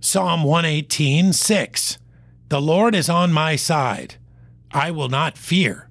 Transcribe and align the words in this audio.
Psalm 0.00 0.44
118, 0.44 1.32
6. 1.32 1.98
The 2.50 2.60
Lord 2.60 2.94
is 2.94 3.08
on 3.08 3.32
my 3.32 3.56
side. 3.56 4.14
I 4.70 4.92
will 4.92 5.08
not 5.08 5.36
fear. 5.36 5.88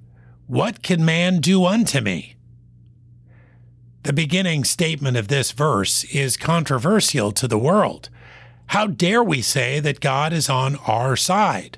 What 0.48 0.82
can 0.82 1.04
man 1.04 1.42
do 1.42 1.66
unto 1.66 2.00
me? 2.00 2.36
The 4.04 4.14
beginning 4.14 4.64
statement 4.64 5.18
of 5.18 5.28
this 5.28 5.52
verse 5.52 6.06
is 6.06 6.38
controversial 6.38 7.34
to 7.34 7.50
the 7.50 7.58
world. 7.58 8.10
How 8.68 8.88
dare 8.88 9.22
we 9.22 9.42
say 9.42 9.82
that 9.82 10.00
God 10.00 10.32
is 10.32 10.50
on 10.50 10.78
our 10.88 11.18
side? 11.18 11.78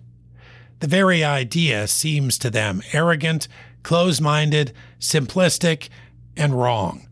The 0.81 0.87
very 0.87 1.23
idea 1.23 1.87
seems 1.87 2.37
to 2.37 2.51
them 2.51 2.83
arrogant, 2.93 3.47
close 3.81 4.21
minded, 4.21 4.71
simplistic, 4.99 5.89
and 6.37 6.53
wrong. 6.53 7.07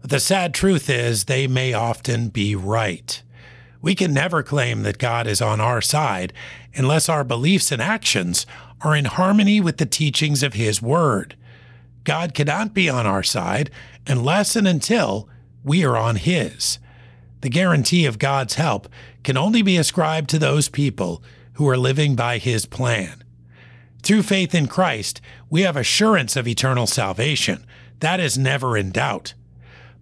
The 0.00 0.20
sad 0.20 0.54
truth 0.54 0.88
is, 0.88 1.24
they 1.24 1.46
may 1.46 1.74
often 1.74 2.30
be 2.30 2.56
right. 2.56 3.22
We 3.80 3.94
can 3.94 4.12
never 4.12 4.42
claim 4.42 4.82
that 4.82 4.98
God 4.98 5.26
is 5.26 5.40
on 5.40 5.60
our 5.60 5.80
side 5.80 6.32
unless 6.74 7.08
our 7.08 7.24
beliefs 7.24 7.70
and 7.70 7.80
actions 7.80 8.46
are 8.80 8.96
in 8.96 9.04
harmony 9.06 9.60
with 9.60 9.78
the 9.78 9.86
teachings 9.86 10.42
of 10.42 10.54
His 10.54 10.82
Word. 10.82 11.36
God 12.04 12.34
cannot 12.34 12.74
be 12.74 12.88
on 12.88 13.06
our 13.06 13.22
side 13.22 13.70
unless 14.06 14.56
and 14.56 14.66
until 14.66 15.28
we 15.62 15.84
are 15.84 15.96
on 15.96 16.16
His. 16.16 16.78
The 17.40 17.50
guarantee 17.50 18.04
of 18.06 18.18
God's 18.18 18.54
help 18.54 18.88
can 19.22 19.36
only 19.36 19.62
be 19.62 19.76
ascribed 19.76 20.30
to 20.30 20.38
those 20.38 20.68
people 20.68 21.22
who 21.54 21.68
are 21.68 21.76
living 21.76 22.16
by 22.16 22.38
His 22.38 22.66
plan. 22.66 23.22
Through 24.02 24.22
faith 24.22 24.54
in 24.54 24.66
Christ, 24.66 25.20
we 25.50 25.62
have 25.62 25.76
assurance 25.76 26.36
of 26.36 26.48
eternal 26.48 26.86
salvation. 26.86 27.64
That 28.00 28.20
is 28.20 28.38
never 28.38 28.76
in 28.76 28.90
doubt. 28.90 29.34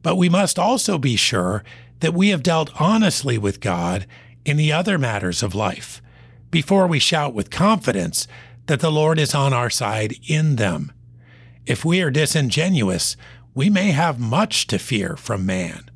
But 0.02 0.16
we 0.16 0.29
must 0.29 0.59
also 0.59 0.98
be 0.98 1.16
sure 1.16 1.65
that 2.00 2.14
we 2.14 2.28
have 2.28 2.42
dealt 2.42 2.80
honestly 2.80 3.38
with 3.38 3.60
God 3.60 4.06
in 4.45 4.56
the 4.56 4.73
other 4.73 4.98
matters 4.98 5.42
of 5.42 5.54
life 5.54 6.00
before 6.50 6.87
we 6.87 6.98
shout 6.98 7.34
with 7.34 7.50
confidence 7.50 8.26
that 8.66 8.80
the 8.80 8.90
Lord 8.90 9.18
is 9.18 9.34
on 9.34 9.52
our 9.52 9.71
side 9.71 10.15
in 10.26 10.56
them. 10.56 10.93
If 11.66 11.84
we 11.84 12.01
are 12.01 12.10
disingenuous, 12.10 13.16
we 13.54 13.71
may 13.71 13.90
have 13.90 14.21
much 14.21 14.66
to 14.68 14.79
fear 14.79 15.16
from 15.16 15.46
man. 15.46 15.90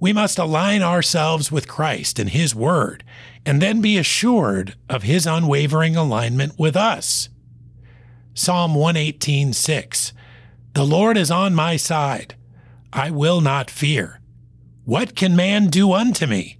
We 0.00 0.12
must 0.12 0.38
align 0.38 0.82
ourselves 0.82 1.50
with 1.50 1.68
Christ 1.68 2.18
and 2.18 2.30
His 2.30 2.54
Word, 2.54 3.02
and 3.44 3.60
then 3.60 3.80
be 3.80 3.98
assured 3.98 4.76
of 4.88 5.02
His 5.02 5.26
unwavering 5.26 5.96
alignment 5.96 6.58
with 6.58 6.76
us. 6.76 7.28
Psalm 8.34 8.74
118 8.74 9.52
6 9.52 10.12
The 10.74 10.84
Lord 10.84 11.16
is 11.16 11.30
on 11.30 11.54
my 11.54 11.76
side. 11.76 12.36
I 12.92 13.10
will 13.10 13.40
not 13.40 13.70
fear. 13.70 14.20
What 14.88 15.14
can 15.14 15.36
man 15.36 15.66
do 15.66 15.92
unto 15.92 16.26
me? 16.26 16.56